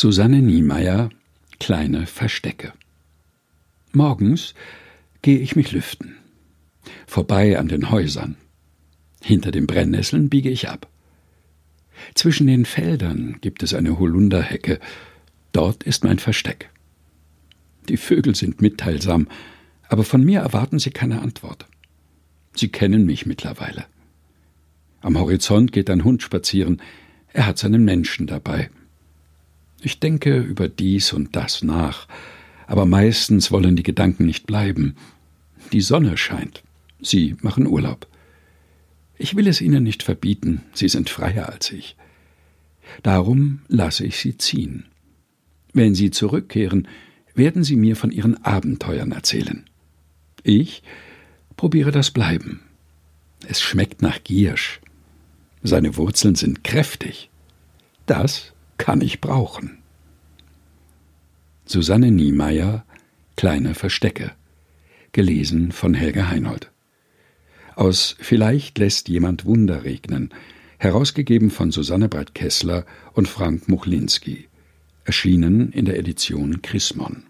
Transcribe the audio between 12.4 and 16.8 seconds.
den Feldern gibt es eine Holunderhecke. Dort ist mein Versteck.